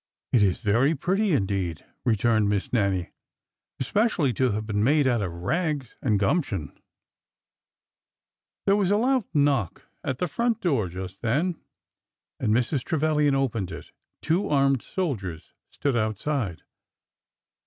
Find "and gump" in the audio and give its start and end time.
6.01-6.45